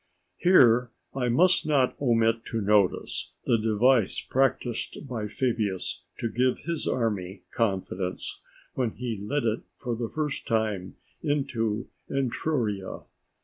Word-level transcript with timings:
_"Here 0.37 0.89
I 1.13 1.29
must 1.29 1.63
not 1.63 1.95
omit 2.01 2.43
to 2.45 2.59
notice 2.59 3.33
the 3.45 3.59
device 3.59 4.19
practised 4.19 5.07
by 5.07 5.27
Fabius 5.27 6.01
to 6.17 6.27
give 6.27 6.57
his 6.61 6.87
army 6.87 7.43
confidence, 7.51 8.41
when 8.73 8.93
he 8.93 9.15
led 9.15 9.43
it 9.43 9.61
for 9.77 9.95
the 9.95 10.09
first 10.09 10.47
time 10.47 10.95
into 11.21 11.87
Etruria. 12.09 13.03